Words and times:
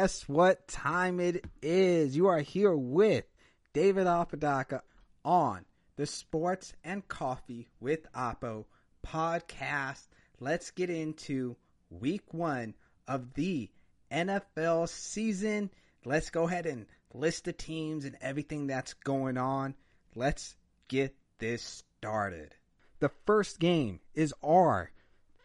Guess 0.00 0.28
what 0.28 0.68
time 0.68 1.18
it 1.18 1.44
is? 1.60 2.16
You 2.16 2.28
are 2.28 2.38
here 2.38 2.72
with 2.72 3.24
David 3.72 4.06
Apodaca 4.06 4.84
on 5.24 5.64
the 5.96 6.06
Sports 6.06 6.72
and 6.84 7.08
Coffee 7.08 7.66
with 7.80 8.06
Apo 8.14 8.68
podcast. 9.04 10.06
Let's 10.38 10.70
get 10.70 10.88
into 10.88 11.56
week 11.90 12.32
one 12.32 12.76
of 13.08 13.34
the 13.34 13.70
NFL 14.12 14.88
season. 14.88 15.68
Let's 16.04 16.30
go 16.30 16.46
ahead 16.46 16.66
and 16.66 16.86
list 17.12 17.46
the 17.46 17.52
teams 17.52 18.04
and 18.04 18.16
everything 18.20 18.68
that's 18.68 18.94
going 18.94 19.36
on. 19.36 19.74
Let's 20.14 20.54
get 20.86 21.12
this 21.40 21.82
started. 21.98 22.54
The 23.00 23.10
first 23.26 23.58
game 23.58 23.98
is 24.14 24.32
our 24.44 24.92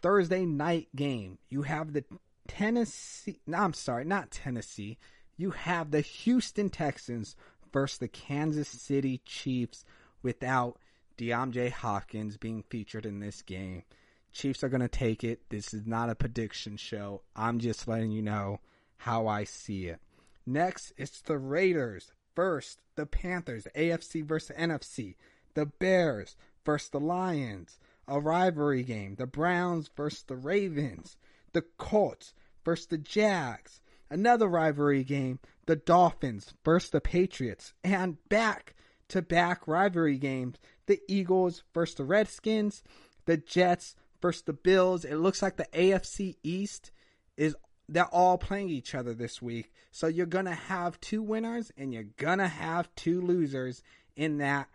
Thursday 0.04 0.46
night 0.46 0.90
game. 0.96 1.40
You 1.50 1.64
have 1.64 1.92
the 1.92 2.04
Tennessee, 2.48 3.40
no, 3.48 3.60
I'm 3.60 3.74
sorry, 3.74 4.06
not 4.06 4.32
Tennessee. 4.32 4.98
You 5.38 5.52
have 5.52 5.92
the 5.92 6.02
Houston 6.02 6.70
Texans 6.70 7.36
versus 7.72 7.98
the 7.98 8.08
Kansas 8.08 8.68
City 8.68 9.22
Chiefs 9.26 9.86
without 10.22 10.78
DeAndre 11.18 11.72
Hopkins 11.72 12.38
being 12.38 12.64
featured 12.70 13.06
in 13.06 13.20
this 13.20 13.42
game. 13.42 13.84
Chiefs 14.32 14.64
are 14.64 14.70
going 14.70 14.82
to 14.82 14.88
take 14.88 15.24
it. 15.24 15.42
This 15.50 15.74
is 15.74 15.86
not 15.86 16.10
a 16.10 16.16
prediction 16.16 16.78
show. 16.78 17.22
I'm 17.36 17.60
just 17.60 17.88
letting 17.88 18.12
you 18.12 18.22
know 18.22 18.60
how 18.98 19.28
I 19.28 19.44
see 19.44 19.88
it. 19.88 20.00
Next, 20.46 20.92
it's 20.98 21.22
the 21.22 21.38
Raiders. 21.38 22.12
First, 22.36 22.80
the 22.96 23.06
Panthers, 23.06 23.68
AFC 23.76 24.26
versus 24.26 24.56
NFC. 24.58 25.16
The 25.54 25.68
Bears 25.68 26.36
versus 26.66 26.90
the 26.90 27.00
Lions 27.00 27.78
a 28.08 28.20
rivalry 28.20 28.84
game. 28.84 29.16
The 29.16 29.28
Browns 29.28 29.90
versus 29.96 30.24
the 30.24 30.36
Ravens. 30.36 31.18
The 31.54 31.64
Colts 31.78 32.34
versus 32.66 32.88
the 32.88 32.98
Jags. 32.98 33.82
Another 34.10 34.48
rivalry 34.48 35.04
game. 35.04 35.40
The 35.66 35.76
Dolphins 35.76 36.54
versus 36.64 36.90
the 36.90 37.02
Patriots. 37.02 37.74
And 37.84 38.18
back 38.30 38.76
to 39.10 39.22
back 39.22 39.68
rivalry 39.68 40.18
games. 40.18 40.58
The 40.86 41.00
Eagles 41.08 41.64
versus 41.74 41.96
the 41.96 42.04
Redskins. 42.04 42.84
The 43.26 43.38
Jets 43.38 43.96
versus 44.22 44.44
the 44.44 44.54
Bills. 44.54 45.06
It 45.06 45.16
looks 45.16 45.42
like 45.42 45.58
the 45.58 45.68
AFC 45.74 46.36
East 46.44 46.92
is 47.38 47.56
they're 47.90 48.06
all 48.06 48.38
playing 48.38 48.70
each 48.70 48.96
other 48.96 49.14
this 49.14 49.42
week. 49.42 49.72
So 49.92 50.08
you're 50.08 50.26
going 50.26 50.46
to 50.46 50.54
have 50.54 51.00
two 51.02 51.22
winners 51.22 51.72
and 51.78 51.94
you're 51.94 52.08
going 52.18 52.40
to 52.40 52.48
have 52.48 52.94
two 52.96 53.22
losers 53.22 53.84
in 54.16 54.38
that 54.38 54.70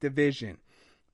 division. 0.00 0.58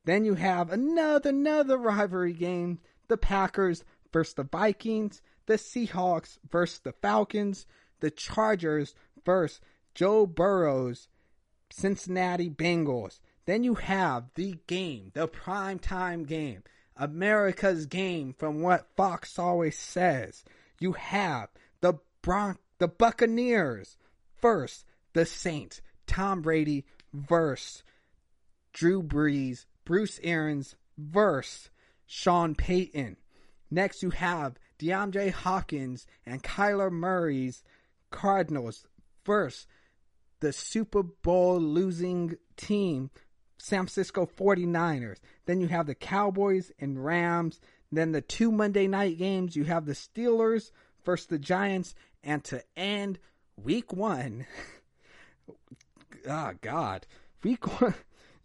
Then 0.05 0.25
you 0.25 0.35
have 0.35 0.71
another 0.71 1.31
another 1.31 1.77
rivalry 1.77 2.33
game: 2.33 2.79
the 3.09 3.17
Packers 3.17 3.85
versus 4.13 4.35
the 4.35 4.45
Vikings, 4.45 5.21
the 5.47 5.55
Seahawks 5.55 6.39
versus 6.51 6.81
the 6.81 6.93
Falcons, 6.93 7.67
the 8.01 8.11
Chargers 8.11 8.95
versus 9.25 9.61
Joe 9.95 10.27
Burrow's 10.27 11.09
Cincinnati 11.71 12.49
Bengals. 12.49 13.21
Then 13.47 13.65
you 13.65 13.75
have 13.75 14.27
the 14.35 14.59
game, 14.67 15.11
the 15.15 15.27
prime 15.27 15.79
time 15.79 16.25
game, 16.25 16.63
America's 16.97 17.87
game 17.87 18.35
from 18.37 18.61
what 18.61 18.89
Fox 18.97 19.39
always 19.39 19.79
says. 19.79 20.45
You 20.81 20.93
have 20.93 21.49
the 21.81 21.95
Bron- 22.23 22.59
the 22.79 22.89
Buccaneers 22.89 23.97
versus 24.41 24.85
the 25.13 25.27
Saints. 25.27 25.81
Tom 26.07 26.43
Brady 26.43 26.85
versus 27.13 27.83
Drew 28.73 29.03
Brees 29.03 29.67
Bruce 29.85 30.21
Arians 30.23 30.77
versus 30.99 31.71
Sean 32.07 32.55
Payton. 32.55 33.17
Next, 33.71 34.03
you 34.03 34.11
have 34.11 34.59
DeAndre 34.79 35.31
Hopkins 35.31 36.07
and 36.25 36.43
Kyler 36.43 36.91
Murray's 36.91 37.63
Cardinals 38.11 38.87
versus 39.25 39.67
the 40.41 40.53
Super 40.53 41.03
Bowl 41.03 41.61
losing 41.61 42.37
team, 42.57 43.11
San 43.59 43.81
Francisco 43.81 44.27
49ers. 44.27 45.19
Then 45.47 45.61
you 45.61 45.69
have 45.69 45.87
the 45.87 45.95
Cowboys 45.95 46.71
and 46.79 47.05
Rams. 47.05 47.61
Then 47.91 48.13
the 48.13 48.21
two 48.21 48.53
Monday 48.53 48.87
night 48.87 49.19
games, 49.19 49.57
you 49.57 49.65
have 49.65 49.85
the 49.85 49.93
Steelers 49.93 50.71
versus 51.05 51.27
the 51.27 51.39
Giants. 51.39 51.95
And 52.23 52.45
to 52.45 52.63
end 52.77 53.19
week 53.57 53.93
one, 53.93 54.47
oh 56.29 56.53
God, 56.61 57.07
week 57.43 57.67
one, 57.81 57.95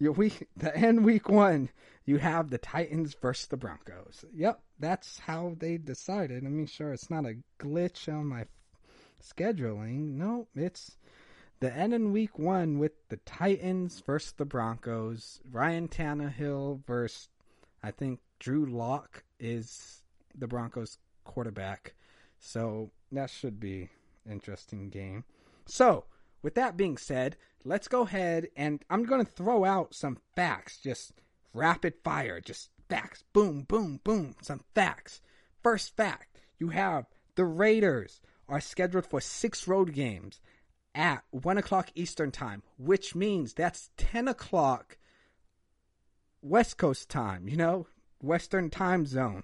your 0.03 0.11
week 0.11 0.47
the 0.57 0.75
end 0.75 1.05
week 1.05 1.29
one, 1.29 1.69
you 2.05 2.17
have 2.17 2.49
the 2.49 2.57
Titans 2.57 3.15
versus 3.19 3.47
the 3.47 3.57
Broncos. 3.57 4.25
Yep, 4.35 4.61
that's 4.79 5.19
how 5.19 5.55
they 5.57 5.77
decided. 5.77 6.45
I 6.45 6.49
mean, 6.49 6.67
sure, 6.67 6.91
it's 6.91 7.09
not 7.09 7.25
a 7.25 7.37
glitch 7.57 8.13
on 8.13 8.27
my 8.27 8.45
scheduling. 9.23 10.15
No, 10.15 10.47
it's 10.53 10.97
the 11.61 11.73
end 11.73 11.93
in 11.93 12.11
week 12.11 12.37
one 12.37 12.77
with 12.77 12.91
the 13.07 13.17
Titans 13.17 14.03
versus 14.05 14.33
the 14.33 14.45
Broncos. 14.45 15.39
Ryan 15.49 15.87
Tannehill 15.87 16.85
versus 16.85 17.29
I 17.81 17.91
think 17.91 18.19
Drew 18.39 18.65
Lock 18.65 19.23
is 19.39 20.03
the 20.35 20.47
Broncos 20.47 20.97
quarterback. 21.23 21.93
So 22.39 22.91
that 23.13 23.29
should 23.29 23.59
be 23.59 23.89
interesting 24.29 24.89
game. 24.89 25.23
So 25.65 26.05
with 26.43 26.53
that 26.55 26.77
being 26.77 26.97
said, 26.97 27.37
let's 27.63 27.87
go 27.87 28.01
ahead 28.01 28.49
and 28.55 28.83
I'm 28.89 29.05
going 29.05 29.25
to 29.25 29.31
throw 29.31 29.65
out 29.65 29.95
some 29.95 30.19
facts, 30.35 30.77
just 30.77 31.13
rapid 31.53 31.95
fire, 32.03 32.39
just 32.39 32.69
facts. 32.89 33.23
Boom, 33.33 33.63
boom, 33.63 33.99
boom, 34.03 34.35
some 34.41 34.61
facts. 34.75 35.21
First 35.63 35.95
fact 35.95 36.39
you 36.59 36.69
have 36.69 37.05
the 37.35 37.45
Raiders 37.45 38.21
are 38.47 38.59
scheduled 38.59 39.05
for 39.05 39.21
six 39.21 39.67
road 39.67 39.93
games 39.93 40.39
at 40.93 41.23
1 41.31 41.57
o'clock 41.57 41.89
Eastern 41.95 42.31
Time, 42.31 42.61
which 42.77 43.15
means 43.15 43.53
that's 43.53 43.89
10 43.97 44.27
o'clock 44.27 44.97
West 46.41 46.77
Coast 46.77 47.09
time, 47.09 47.47
you 47.47 47.55
know, 47.55 47.87
Western 48.21 48.69
time 48.69 49.05
zone. 49.05 49.43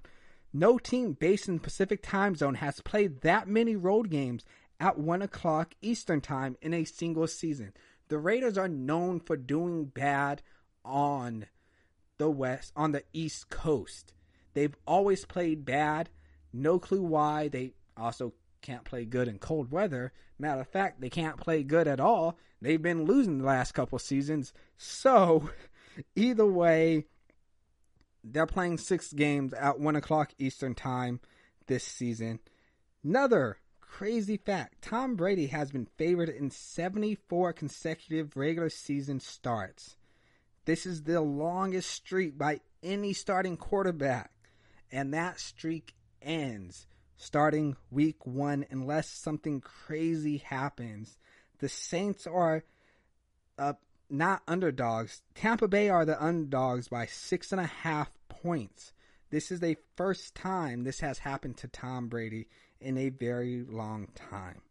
No 0.51 0.77
team 0.77 1.13
based 1.13 1.47
in 1.47 1.59
Pacific 1.59 2.01
time 2.03 2.35
zone 2.35 2.55
has 2.55 2.81
played 2.81 3.21
that 3.21 3.47
many 3.47 3.75
road 3.75 4.09
games 4.09 4.43
at 4.79 4.97
1 4.97 5.21
o'clock 5.21 5.73
Eastern 5.81 6.21
Time 6.21 6.57
in 6.61 6.73
a 6.73 6.85
single 6.85 7.27
season. 7.27 7.73
The 8.07 8.17
Raiders 8.17 8.57
are 8.57 8.67
known 8.67 9.19
for 9.19 9.37
doing 9.37 9.85
bad 9.85 10.41
on 10.83 11.45
the 12.17 12.29
West, 12.29 12.71
on 12.75 12.91
the 12.91 13.03
East 13.13 13.49
Coast. 13.49 14.13
They've 14.53 14.75
always 14.87 15.25
played 15.25 15.65
bad. 15.65 16.09
No 16.51 16.79
clue 16.79 17.03
why. 17.03 17.47
They 17.49 17.73
also 17.95 18.33
can't 18.61 18.83
play 18.83 19.05
good 19.05 19.27
in 19.27 19.39
cold 19.39 19.71
weather. 19.71 20.11
Matter 20.37 20.61
of 20.61 20.67
fact, 20.67 21.01
they 21.01 21.09
can't 21.09 21.37
play 21.37 21.63
good 21.63 21.87
at 21.87 21.99
all. 21.99 22.37
They've 22.61 22.81
been 22.81 23.05
losing 23.05 23.37
the 23.37 23.45
last 23.45 23.73
couple 23.73 23.99
seasons. 23.99 24.53
So, 24.77 25.49
either 26.15 26.45
way, 26.45 27.05
they're 28.23 28.45
playing 28.45 28.77
six 28.77 29.13
games 29.13 29.53
at 29.53 29.79
1 29.79 29.95
o'clock 29.95 30.33
Eastern 30.37 30.75
Time 30.75 31.19
this 31.67 31.83
season. 31.83 32.39
Another 33.03 33.57
crazy 33.89 34.37
fact 34.37 34.81
Tom 34.81 35.15
Brady 35.15 35.47
has 35.47 35.71
been 35.71 35.87
favored 35.97 36.29
in 36.29 36.51
74 36.51 37.53
consecutive 37.53 38.37
regular 38.37 38.69
season 38.69 39.19
starts. 39.19 39.97
This 40.65 40.85
is 40.85 41.03
the 41.03 41.21
longest 41.21 41.89
streak 41.89 42.37
by 42.37 42.61
any 42.83 43.13
starting 43.13 43.57
quarterback, 43.57 44.31
and 44.91 45.13
that 45.13 45.39
streak 45.39 45.95
ends 46.21 46.87
starting 47.17 47.75
week 47.91 48.25
one 48.25 48.65
unless 48.69 49.09
something 49.09 49.59
crazy 49.59 50.37
happens. 50.37 51.17
The 51.59 51.67
Saints 51.67 52.25
are 52.25 52.63
uh, 53.57 53.73
not 54.09 54.43
underdogs. 54.47 55.21
Tampa 55.35 55.67
Bay 55.67 55.89
are 55.89 56.05
the 56.05 56.23
underdogs 56.23 56.87
by 56.87 57.05
six 57.07 57.51
and 57.51 57.59
a 57.59 57.65
half 57.65 58.09
points. 58.29 58.93
This 59.29 59.51
is 59.51 59.59
the 59.59 59.77
first 59.97 60.33
time 60.35 60.83
this 60.83 61.01
has 61.01 61.19
happened 61.19 61.57
to 61.57 61.67
Tom 61.67 62.07
Brady 62.07 62.47
in 62.81 62.97
a 62.97 63.09
very 63.09 63.63
long 63.63 64.07
time. 64.15 64.61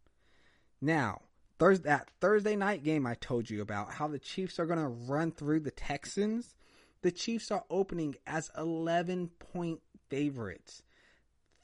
Now, 0.81 1.21
Thursday, 1.57 1.89
that 1.89 2.09
Thursday 2.21 2.55
night 2.55 2.83
game 2.83 3.05
I 3.05 3.15
told 3.15 3.49
you 3.49 3.61
about, 3.61 3.93
how 3.93 4.07
the 4.07 4.19
Chiefs 4.19 4.59
are 4.59 4.65
going 4.65 4.79
to 4.79 4.87
run 4.87 5.31
through 5.31 5.61
the 5.61 5.71
Texans. 5.71 6.55
The 7.01 7.11
Chiefs 7.11 7.51
are 7.51 7.65
opening 7.69 8.15
as 8.25 8.51
11 8.57 9.29
point 9.53 9.81
favorites. 10.09 10.83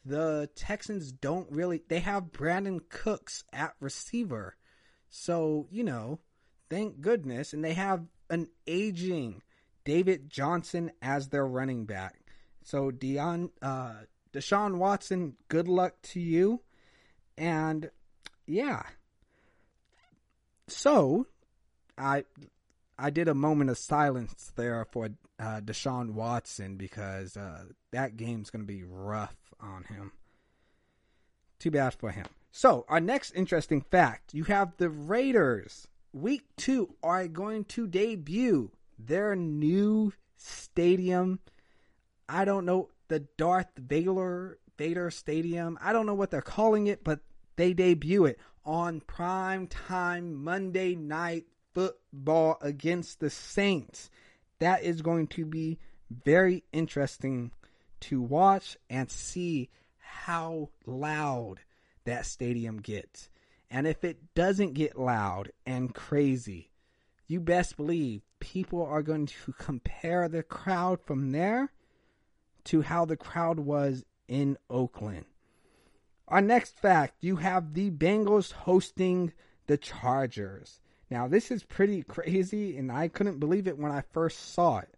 The 0.03 0.49
Texans 0.55 1.11
don't 1.11 1.49
really, 1.51 1.81
they 1.87 1.99
have 1.99 2.31
Brandin 2.31 2.81
Cooks 2.89 3.43
at 3.51 3.73
receiver. 3.79 4.55
So, 5.09 5.67
you 5.71 5.83
know, 5.83 6.19
thank 6.69 7.01
goodness. 7.01 7.53
And 7.53 7.63
they 7.63 7.73
have 7.73 8.05
an 8.29 8.49
aging 8.67 9.41
David 9.83 10.29
Johnson 10.29 10.91
as 11.01 11.29
their 11.29 11.45
running 11.45 11.85
back. 11.85 12.19
So 12.63 12.91
Dion, 12.91 13.51
uh, 13.61 13.93
Deshaun 14.35 14.77
Watson, 14.77 15.35
good 15.47 15.67
luck 15.67 15.93
to 16.03 16.19
you. 16.19 16.61
And 17.37 17.89
yeah. 18.45 18.83
So 20.67 21.27
I 21.97 22.25
I 22.97 23.09
did 23.09 23.27
a 23.27 23.33
moment 23.33 23.69
of 23.69 23.77
silence 23.77 24.51
there 24.55 24.85
for 24.91 25.09
uh, 25.39 25.61
Deshaun 25.61 26.11
Watson 26.11 26.77
because 26.77 27.35
uh, 27.35 27.65
that 27.91 28.17
game's 28.17 28.49
going 28.49 28.65
to 28.65 28.73
be 28.73 28.83
rough 28.83 29.35
on 29.59 29.83
him. 29.83 30.11
too 31.59 31.71
bad 31.71 31.93
for 31.93 32.11
him. 32.11 32.25
So, 32.51 32.85
our 32.87 33.01
next 33.01 33.31
interesting 33.31 33.81
fact 33.81 34.33
you 34.33 34.45
have 34.45 34.77
the 34.77 34.89
Raiders, 34.89 35.87
week 36.13 36.43
two, 36.55 36.95
are 37.03 37.27
going 37.27 37.65
to 37.65 37.85
debut 37.85 38.71
their 38.97 39.35
new 39.35 40.13
stadium. 40.37 41.39
I 42.29 42.45
don't 42.45 42.65
know, 42.65 42.89
the 43.07 43.21
Darth 43.37 43.69
Vader, 43.77 44.59
Vader 44.77 45.11
Stadium. 45.11 45.77
I 45.81 45.93
don't 45.93 46.05
know 46.05 46.13
what 46.13 46.31
they're 46.31 46.41
calling 46.41 46.87
it, 46.87 47.03
but 47.03 47.19
they 47.55 47.73
debut 47.73 48.25
it 48.25 48.39
on 48.65 49.01
prime 49.01 49.67
time 49.67 50.43
Monday 50.43 50.95
night 50.95 51.45
football 51.73 52.57
against 52.61 53.19
the 53.19 53.29
Saints. 53.29 54.09
That 54.59 54.83
is 54.83 55.01
going 55.01 55.27
to 55.27 55.45
be 55.45 55.77
very 56.09 56.63
interesting 56.71 57.51
to 58.01 58.21
watch 58.21 58.77
and 58.89 59.09
see 59.11 59.69
how 59.97 60.69
loud 60.85 61.59
that 62.05 62.25
stadium 62.25 62.77
gets. 62.77 63.29
And 63.69 63.87
if 63.87 64.03
it 64.03 64.33
doesn't 64.35 64.73
get 64.73 64.97
loud 64.97 65.51
and 65.65 65.93
crazy, 65.93 66.71
you 67.27 67.39
best 67.39 67.75
believe 67.75 68.21
people 68.39 68.85
are 68.85 69.01
going 69.01 69.25
to 69.25 69.53
compare 69.57 70.27
the 70.27 70.43
crowd 70.43 70.99
from 71.01 71.31
there 71.31 71.71
to 72.65 72.81
how 72.81 73.05
the 73.05 73.17
crowd 73.17 73.59
was 73.59 74.03
in 74.27 74.57
Oakland. 74.69 75.25
Our 76.27 76.41
next 76.41 76.79
fact 76.79 77.23
you 77.23 77.37
have 77.37 77.73
the 77.73 77.91
Bengals 77.91 78.51
hosting 78.51 79.33
the 79.67 79.77
Chargers. 79.77 80.79
Now, 81.09 81.27
this 81.27 81.51
is 81.51 81.63
pretty 81.63 82.01
crazy, 82.01 82.77
and 82.77 82.91
I 82.91 83.07
couldn't 83.07 83.39
believe 83.39 83.67
it 83.67 83.77
when 83.77 83.91
I 83.91 84.01
first 84.01 84.53
saw 84.53 84.79
it. 84.79 84.95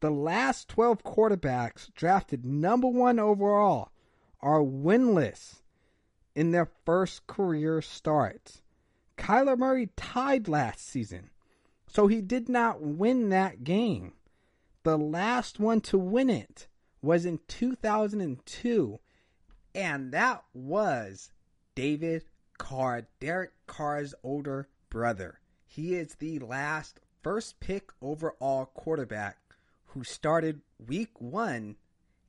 The 0.00 0.10
last 0.10 0.68
12 0.68 1.04
quarterbacks 1.04 1.92
drafted 1.94 2.44
number 2.44 2.88
one 2.88 3.18
overall 3.18 3.92
are 4.40 4.60
winless 4.60 5.62
in 6.34 6.50
their 6.50 6.68
first 6.84 7.26
career 7.26 7.82
starts. 7.82 8.62
Kyler 9.18 9.58
Murray 9.58 9.90
tied 9.96 10.48
last 10.48 10.88
season, 10.88 11.30
so 11.86 12.06
he 12.06 12.22
did 12.22 12.48
not 12.48 12.80
win 12.80 13.28
that 13.28 13.62
game. 13.62 14.14
The 14.82 14.96
last 14.96 15.60
one 15.60 15.82
to 15.82 15.98
win 15.98 16.30
it 16.30 16.66
was 17.02 17.24
in 17.24 17.40
2002, 17.48 18.98
and 19.74 20.12
that 20.12 20.44
was 20.52 21.32
David 21.74 22.24
Carr, 22.58 23.06
Derek 23.20 23.52
Carr's 23.66 24.14
older 24.22 24.68
brother. 24.90 25.40
He 25.64 25.94
is 25.94 26.16
the 26.16 26.38
last 26.40 27.00
first 27.22 27.60
pick 27.60 27.90
overall 28.02 28.66
quarterback 28.66 29.38
who 29.86 30.04
started 30.04 30.60
week 30.86 31.20
one 31.20 31.76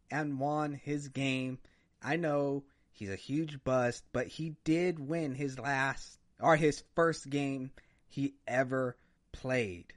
and 0.09 0.39
won 0.39 0.74
his 0.74 1.09
game. 1.09 1.59
I 2.01 2.15
know 2.15 2.63
he's 2.91 3.09
a 3.09 3.15
huge 3.15 3.63
bust, 3.63 4.03
but 4.13 4.27
he 4.27 4.56
did 4.63 5.00
win 5.00 5.35
his 5.35 5.59
last 5.59 6.19
or 6.39 6.56
his 6.56 6.83
first 6.95 7.29
game 7.29 7.71
he 8.07 8.35
ever 8.47 8.97
played. 9.31 9.94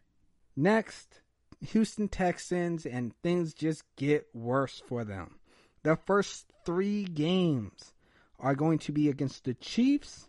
Next, 0.56 1.20
Houston 1.64 2.08
Texans, 2.08 2.86
and 2.86 3.14
things 3.22 3.54
just 3.54 3.82
get 3.96 4.26
worse 4.34 4.82
for 4.86 5.04
them. 5.04 5.36
The 5.82 5.96
first 5.96 6.52
three 6.64 7.04
games 7.04 7.92
are 8.38 8.54
going 8.54 8.78
to 8.80 8.92
be 8.92 9.08
against 9.08 9.44
the 9.44 9.54
Chiefs, 9.54 10.28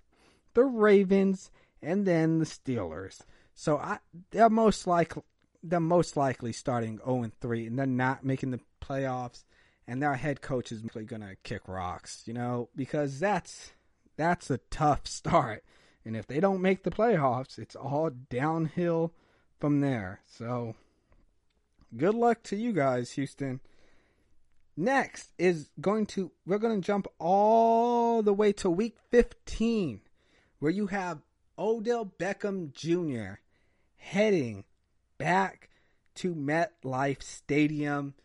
the 0.53 0.63
Ravens, 0.63 1.51
and 1.81 2.05
then 2.05 2.39
the 2.39 2.45
Steelers. 2.45 3.21
So 3.53 3.77
I, 3.77 3.99
they're 4.31 4.49
most 4.49 4.85
likely 4.87 5.23
they're 5.63 5.79
most 5.79 6.15
likely 6.15 6.53
starting 6.53 6.99
0 6.99 7.23
and 7.23 7.39
3, 7.39 7.67
and 7.67 7.79
they're 7.79 7.88
not 7.88 8.23
making 8.23 8.51
the 8.51 8.59
playoffs. 8.81 9.43
And 9.88 10.01
their 10.01 10.15
head 10.15 10.41
coach 10.41 10.71
is 10.71 10.83
really 10.83 11.05
gonna 11.05 11.35
kick 11.43 11.67
rocks, 11.67 12.23
you 12.25 12.33
know, 12.33 12.69
because 12.75 13.19
that's 13.19 13.71
that's 14.17 14.49
a 14.49 14.57
tough 14.69 15.07
start. 15.07 15.63
And 16.03 16.15
if 16.15 16.27
they 16.27 16.39
don't 16.39 16.61
make 16.61 16.83
the 16.83 16.91
playoffs, 16.91 17.57
it's 17.57 17.75
all 17.75 18.11
downhill 18.29 19.11
from 19.59 19.81
there. 19.81 20.21
So 20.38 20.75
good 21.95 22.15
luck 22.15 22.43
to 22.43 22.55
you 22.55 22.73
guys, 22.73 23.11
Houston. 23.11 23.59
Next 24.77 25.31
is 25.37 25.69
going 25.79 26.05
to 26.07 26.31
we're 26.45 26.57
going 26.57 26.81
to 26.81 26.85
jump 26.85 27.07
all 27.17 28.21
the 28.21 28.33
way 28.33 28.51
to 28.53 28.69
week 28.69 28.97
15 29.09 30.01
where 30.59 30.71
you 30.71 30.87
have 30.87 31.21
Odell 31.57 32.05
Beckham 32.05 32.73
Jr. 32.73 33.39
heading 33.97 34.65
back 35.17 35.69
to 36.15 36.35
MetLife 36.35 37.21
Stadium 37.21 38.15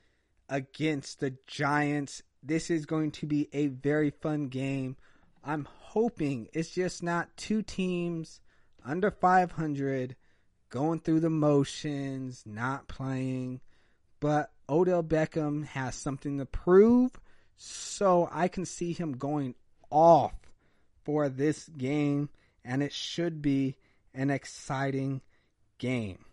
against 0.48 1.20
the 1.20 1.36
Giants. 1.46 2.22
This 2.42 2.70
is 2.70 2.86
going 2.86 3.12
to 3.12 3.26
be 3.26 3.48
a 3.52 3.68
very 3.68 4.10
fun 4.10 4.48
game. 4.48 4.96
I'm 5.44 5.68
hoping 5.70 6.48
it's 6.52 6.70
just 6.70 7.02
not 7.02 7.36
two 7.36 7.62
teams 7.62 8.40
under 8.84 9.10
500 9.10 10.16
going 10.70 11.00
through 11.00 11.20
the 11.20 11.30
motions, 11.30 12.42
not 12.46 12.88
playing. 12.88 13.60
But 14.20 14.50
Odell 14.68 15.02
Beckham 15.02 15.66
has 15.66 15.94
something 15.94 16.38
to 16.38 16.46
prove, 16.46 17.12
so 17.56 18.28
I 18.32 18.48
can 18.48 18.64
see 18.64 18.92
him 18.92 19.12
going 19.12 19.54
off 19.90 20.34
for 21.04 21.28
this 21.28 21.68
game, 21.68 22.28
and 22.64 22.82
it 22.82 22.92
should 22.92 23.42
be 23.42 23.76
an 24.14 24.30
exciting 24.30 25.20
game. 25.78 26.24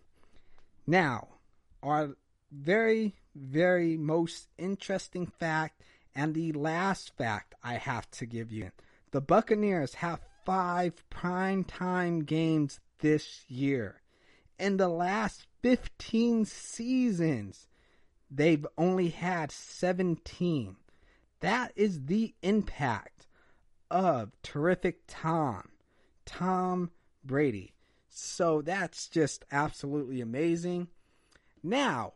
Now, 0.86 1.28
our 1.82 2.16
very, 2.50 3.14
very 3.34 3.96
most 3.96 4.48
interesting 4.58 5.26
fact 5.26 5.82
and 6.14 6.34
the 6.34 6.52
last 6.52 7.16
fact 7.16 7.54
I 7.62 7.74
have 7.74 8.10
to 8.12 8.26
give 8.26 8.50
you 8.50 8.70
the 9.10 9.20
Buccaneers 9.20 9.94
have 9.94 10.20
five 10.44 11.08
prime 11.10 11.64
time 11.64 12.24
games 12.24 12.80
this 12.98 13.44
year. 13.48 14.00
In 14.58 14.76
the 14.76 14.88
last 14.88 15.46
15 15.62 16.44
seasons, 16.44 17.68
they've 18.30 18.66
only 18.76 19.08
had 19.10 19.52
17. 19.52 20.76
That 21.40 21.72
is 21.76 22.06
the 22.06 22.34
impact 22.42 23.26
of 23.90 24.32
terrific 24.42 25.00
Tom, 25.06 25.68
Tom 26.26 26.90
Brady. 27.24 27.74
So 28.08 28.62
that's 28.62 29.08
just 29.08 29.44
absolutely 29.52 30.20
amazing. 30.20 30.88
Now, 31.62 32.14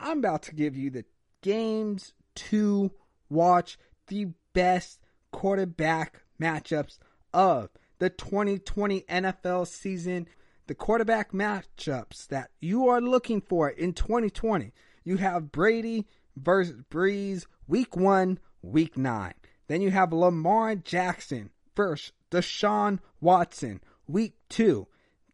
I'm 0.00 0.18
about 0.18 0.42
to 0.44 0.54
give 0.54 0.76
you 0.76 0.90
the 0.90 1.04
games 1.42 2.12
to 2.34 2.90
watch 3.28 3.78
the 4.08 4.28
best 4.52 5.00
quarterback 5.30 6.22
matchups 6.40 6.98
of 7.32 7.70
the 7.98 8.10
2020 8.10 9.02
NFL 9.02 9.66
season. 9.66 10.28
The 10.68 10.74
quarterback 10.74 11.32
matchups 11.32 12.28
that 12.28 12.50
you 12.60 12.88
are 12.88 13.00
looking 13.00 13.40
for 13.40 13.70
in 13.70 13.94
2020. 13.94 14.74
You 15.02 15.16
have 15.16 15.50
Brady 15.50 16.06
versus 16.36 16.82
Brees 16.90 17.46
week 17.66 17.96
one, 17.96 18.38
week 18.60 18.98
nine. 18.98 19.32
Then 19.68 19.80
you 19.80 19.90
have 19.90 20.12
Lamar 20.12 20.76
Jackson 20.76 21.48
versus 21.74 22.12
Deshaun 22.30 22.98
Watson 23.18 23.80
week 24.06 24.34
two. 24.50 24.88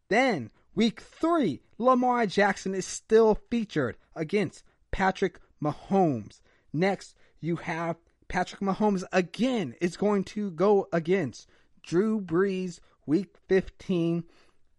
Then 0.09 0.53
week 0.73 1.01
three, 1.01 1.63
Lamar 1.79 2.27
Jackson 2.27 2.73
is 2.73 2.87
still 2.87 3.41
featured 3.51 3.97
against 4.15 4.63
Patrick 4.93 5.41
Mahomes. 5.61 6.43
Next, 6.73 7.17
you 7.41 7.57
have 7.57 7.97
Patrick 8.29 8.61
Mahomes 8.61 9.03
again 9.13 9.75
is 9.81 9.97
going 9.97 10.23
to 10.25 10.53
go 10.53 10.87
against 10.93 11.49
Drew 11.83 12.21
Brees 12.21 12.79
week 13.05 13.35
15. 13.49 14.23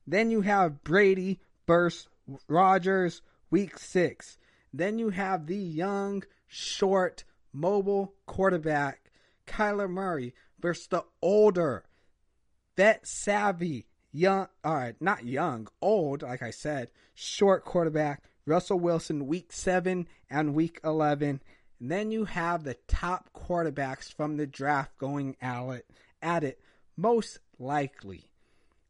Then 0.08 0.32
you 0.32 0.42
have 0.42 0.84
Brady 0.84 1.40
versus 1.68 2.08
Rodgers 2.48 3.22
week 3.50 3.78
6. 3.78 4.38
Then 4.74 5.00
you 5.00 5.10
have 5.10 5.48
the 5.48 5.58
young, 5.58 6.24
short, 6.48 7.24
mobile 7.54 8.14
quarterback 8.26 9.12
Kyler 9.48 9.90
Murray 9.90 10.34
versus 10.60 10.88
the 10.88 11.06
older, 11.22 11.86
vet 12.76 13.08
savvy, 13.08 13.86
young, 14.12 14.48
all 14.64 14.76
right, 14.76 14.96
not 15.00 15.26
young, 15.26 15.68
old, 15.82 16.24
like 16.24 16.42
I 16.42 16.50
said, 16.50 16.90
short 17.14 17.64
quarterback 17.64 18.24
Russell 18.46 18.80
Wilson 18.80 19.28
week 19.28 19.52
7 19.52 20.08
and 20.30 20.56
week 20.56 20.80
11. 20.84 21.42
And 21.80 21.92
then 21.92 22.12
you 22.12 22.26
have 22.26 22.64
the 22.64 22.78
top 22.88 23.30
quarterbacks 23.34 24.14
from 24.14 24.38
the 24.38 24.48
draft 24.48 24.98
going 24.98 25.36
at 25.42 25.70
it, 25.70 25.90
at 26.22 26.44
it 26.44 26.60
most 26.98 27.40
likely. 27.60 28.30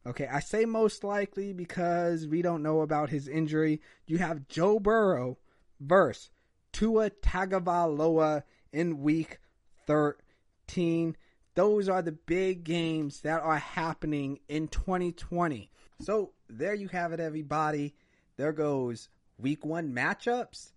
Okay, 0.06 0.28
I 0.28 0.38
say 0.38 0.66
most 0.66 1.02
likely 1.02 1.52
because 1.52 2.28
we 2.28 2.40
don't 2.40 2.62
know 2.62 2.82
about 2.82 3.10
his 3.10 3.26
injury. 3.26 3.80
You 4.06 4.18
have 4.18 4.46
Joe 4.46 4.78
Burrow 4.78 5.36
versus 5.80 6.30
Tua 6.72 7.10
Tagovailoa 7.10 8.44
in 8.72 9.00
week 9.02 9.40
13. 9.86 11.16
Those 11.56 11.88
are 11.88 12.02
the 12.02 12.12
big 12.12 12.62
games 12.62 13.22
that 13.22 13.42
are 13.42 13.58
happening 13.58 14.38
in 14.48 14.68
2020. 14.68 15.70
So 16.02 16.30
there 16.48 16.74
you 16.74 16.86
have 16.88 17.12
it, 17.12 17.18
everybody. 17.18 17.94
There 18.36 18.52
goes 18.52 19.08
week 19.38 19.64
one 19.64 19.92
matchups, 19.92 20.70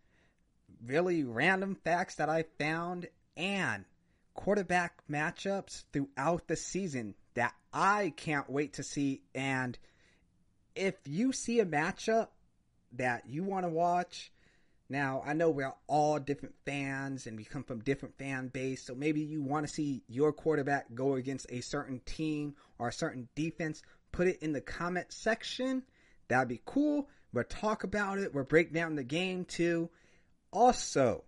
really 0.84 1.24
random 1.24 1.76
facts 1.76 2.16
that 2.16 2.30
I 2.30 2.46
found, 2.58 3.08
and 3.38 3.86
quarterback 4.34 5.04
matchups 5.08 5.84
throughout 5.94 6.48
the 6.48 6.56
season 6.56 7.14
that 7.40 7.56
I 7.72 8.12
can't 8.18 8.50
wait 8.50 8.74
to 8.74 8.84
see. 8.84 9.22
And 9.34 9.80
if 10.76 10.96
you 11.06 11.32
see 11.32 11.62
a 11.62 11.66
matchup 11.66 12.28
that 12.98 13.30
you 13.30 13.46
want 13.46 13.64
to 13.64 13.70
watch, 13.70 14.34
now 14.90 15.24
I 15.26 15.32
know 15.32 15.50
we're 15.50 15.74
all 15.88 16.20
different 16.20 16.56
fans 16.66 17.28
and 17.28 17.38
we 17.38 17.46
come 17.46 17.64
from 17.64 17.80
different 17.80 18.18
fan 18.18 18.50
base, 18.50 18.86
so 18.86 18.94
maybe 18.94 19.22
you 19.22 19.42
want 19.42 19.66
to 19.66 19.74
see 19.74 20.04
your 20.10 20.34
quarterback 20.34 20.94
go 20.94 21.14
against 21.14 21.46
a 21.50 21.62
certain 21.62 22.02
team 22.06 22.56
or 22.78 22.90
a 22.90 22.94
certain 22.94 23.30
defense. 23.36 23.84
Put 24.12 24.28
it 24.28 24.40
in 24.42 24.52
the 24.52 24.60
comment 24.60 25.06
section. 25.14 25.84
That'd 26.28 26.50
be 26.50 26.62
cool. 26.66 27.08
We'll 27.32 27.46
talk 27.46 27.86
about 27.86 28.20
it. 28.20 28.36
We'll 28.36 28.44
break 28.44 28.74
down 28.74 28.98
the 28.98 29.04
game 29.06 29.46
too. 29.46 29.90
Also, 30.52 31.24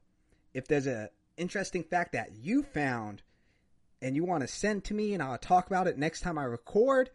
if 0.53 0.67
there's 0.67 0.87
a 0.87 1.09
interesting 1.37 1.83
fact 1.83 2.11
that 2.11 2.33
you 2.35 2.63
found 2.63 3.21
and 4.01 4.15
you 4.15 4.23
want 4.23 4.41
to 4.41 4.47
send 4.47 4.83
to 4.85 4.93
me 4.93 5.13
and 5.13 5.21
I'll 5.21 5.37
talk 5.37 5.67
about 5.67 5.87
it 5.87 5.97
next 5.97 6.21
time 6.21 6.37
I 6.37 6.43
record, 6.43 7.09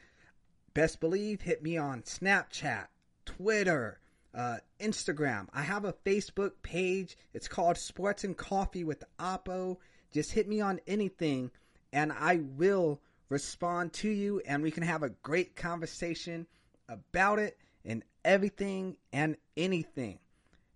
best 0.74 1.00
believe 1.00 1.40
hit 1.40 1.62
me 1.62 1.76
on 1.76 2.02
Snapchat, 2.02 2.86
Twitter, 3.24 3.98
uh, 4.34 4.58
Instagram. 4.80 5.48
I 5.52 5.62
have 5.62 5.84
a 5.84 5.92
Facebook 5.92 6.52
page. 6.62 7.16
It's 7.34 7.48
called 7.48 7.76
Sports 7.76 8.24
and 8.24 8.36
Coffee 8.36 8.84
with 8.84 9.04
Apo. 9.18 9.78
Just 10.12 10.32
hit 10.32 10.48
me 10.48 10.60
on 10.60 10.80
anything 10.86 11.50
and 11.92 12.12
I 12.12 12.36
will 12.56 13.00
respond 13.28 13.92
to 13.94 14.08
you 14.08 14.40
and 14.46 14.62
we 14.62 14.70
can 14.70 14.84
have 14.84 15.02
a 15.02 15.10
great 15.10 15.56
conversation 15.56 16.46
about 16.88 17.38
it 17.38 17.58
and 17.84 18.04
everything 18.24 18.96
and 19.12 19.36
anything. 19.56 20.18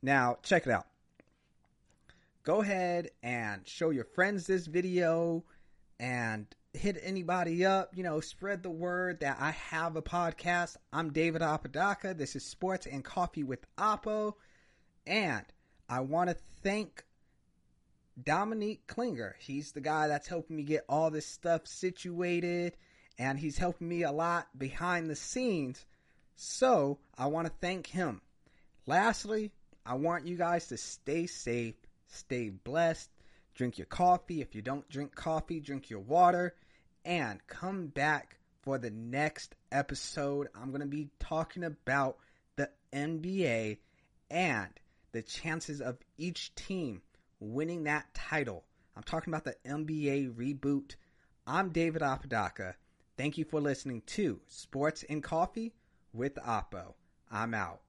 Now, 0.03 0.39
check 0.43 0.67
it 0.67 0.73
out 0.73 0.87
go 2.43 2.63
ahead 2.63 3.11
and 3.23 3.67
show 3.67 3.91
your 3.91 4.05
friends 4.05 4.47
this 4.47 4.67
video 4.67 5.45
and 6.01 6.47
hit 6.73 6.99
anybody 7.03 7.67
up, 7.67 7.91
you 7.95 8.03
know, 8.03 8.21
spread 8.21 8.63
the 8.63 8.71
word 8.71 9.21
that 9.21 9.37
I 9.39 9.51
have 9.51 9.97
a 9.97 10.03
podcast. 10.03 10.77
I'm 10.93 11.13
David 11.13 11.43
Apodaca. 11.43 12.15
This 12.15 12.35
is 12.35 12.45
Sports 12.45 12.87
and 12.87 13.05
Coffee 13.05 13.45
with 13.45 13.65
Apo. 13.77 14.37
And 15.07 15.45
I 15.91 16.01
want 16.01 16.31
to 16.31 16.37
thank 16.63 17.05
Dominique 18.21 18.87
Klinger. 18.87 19.37
He's 19.39 19.73
the 19.73 19.83
guy 19.83 20.09
that's 20.09 20.27
helping 20.27 20.57
me 20.57 20.63
get 20.63 20.87
all 20.89 21.11
this 21.11 21.27
stuff 21.27 21.67
situated 21.67 22.77
and 23.19 23.39
he's 23.39 23.59
helping 23.59 23.89
me 23.89 24.03
a 24.03 24.13
lot 24.13 24.49
behind 24.57 25.11
the 25.11 25.17
scenes. 25.17 25.85
So 26.35 26.99
I 27.19 27.27
want 27.27 27.47
to 27.47 27.53
thank 27.61 27.87
him. 27.87 28.23
Lastly, 28.87 29.53
I 29.85 29.95
want 29.95 30.27
you 30.27 30.37
guys 30.37 30.69
to 30.69 30.79
stay 30.79 31.27
safe 31.27 31.75
Stay 32.13 32.49
blessed. 32.49 33.09
Drink 33.61 33.77
your 33.77 33.89
coffee. 33.89 34.41
If 34.41 34.55
you 34.55 34.63
don't 34.63 34.89
drink 34.89 35.15
coffee, 35.15 35.61
drink 35.61 35.91
your 35.91 36.01
water. 36.01 36.55
And 37.05 37.47
come 37.47 37.89
back 37.89 38.39
for 38.63 38.79
the 38.79 38.89
next 38.89 39.55
episode. 39.71 40.49
I'm 40.55 40.71
going 40.71 40.81
to 40.81 40.87
be 40.87 41.11
talking 41.19 41.65
about 41.65 42.17
the 42.57 42.71
NBA 42.91 43.77
and 44.31 44.71
the 45.13 45.21
chances 45.21 45.83
of 45.83 45.99
each 46.17 46.55
team 46.55 47.03
winning 47.39 47.85
that 47.85 48.15
title. 48.15 48.65
I'm 48.97 49.03
talking 49.03 49.31
about 49.31 49.45
the 49.45 49.57
NBA 49.69 50.33
reboot. 50.37 50.95
I'm 51.47 51.69
David 51.69 52.01
Apodaca. 52.01 52.77
Thank 53.19 53.37
you 53.37 53.45
for 53.45 53.61
listening 53.61 54.01
to 54.07 54.41
Sports 54.47 55.05
and 55.07 55.23
Coffee 55.23 55.75
with 56.15 56.39
Apo. 56.43 56.95
I'm 57.31 57.53
out. 57.53 57.83